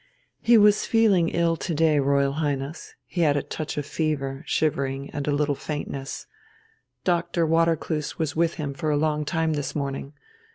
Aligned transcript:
"He 0.41 0.57
was 0.57 0.87
feeling 0.87 1.29
ill 1.29 1.55
to 1.57 1.75
day, 1.75 1.99
Royal 1.99 2.31
Highness. 2.33 2.95
He 3.05 3.21
had 3.21 3.37
a 3.37 3.43
touch 3.43 3.77
of 3.77 3.85
fever, 3.85 4.41
shivering, 4.47 5.11
and 5.11 5.27
a 5.27 5.31
little 5.31 5.53
faintness. 5.53 6.25
Dr. 7.03 7.45
Watercloose 7.45 8.17
was 8.17 8.35
with 8.35 8.55
him 8.55 8.73
for 8.73 8.89
a 8.89 8.97
long 8.97 9.25
time 9.25 9.53
this 9.53 9.75
morning. 9.75 10.13